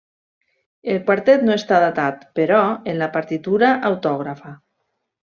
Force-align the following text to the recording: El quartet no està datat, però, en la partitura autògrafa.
El 0.93 0.95
quartet 1.09 1.43
no 1.49 1.51
està 1.57 1.81
datat, 1.83 2.23
però, 2.39 2.61
en 2.93 2.97
la 3.01 3.09
partitura 3.17 3.69
autògrafa. 3.91 4.55